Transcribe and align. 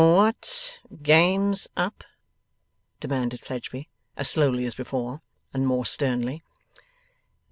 'What 0.01 0.79
game's 1.03 1.67
up?' 1.77 2.03
demanded 2.99 3.41
Fledgeby, 3.45 3.87
as 4.17 4.31
slowly 4.31 4.65
as 4.65 4.73
before, 4.73 5.21
and 5.53 5.67
more 5.67 5.85
sternly. 5.85 6.41